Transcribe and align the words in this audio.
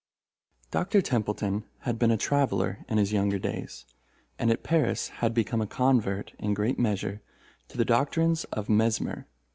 Doctor 0.71 0.99
Templeton 0.99 1.63
had 1.81 1.99
been 1.99 2.09
a 2.09 2.17
traveller 2.17 2.83
in 2.89 2.97
his 2.97 3.13
younger 3.13 3.37
days, 3.37 3.85
and 4.39 4.49
at 4.49 4.63
Paris 4.63 5.09
had 5.21 5.31
become 5.31 5.61
a 5.61 5.67
convert, 5.67 6.33
in 6.39 6.55
great 6.55 6.79
measure, 6.79 7.21
to 7.67 7.77
the 7.77 7.85
doctrines 7.85 8.43
of 8.45 8.67
Mesmer. 8.67 9.27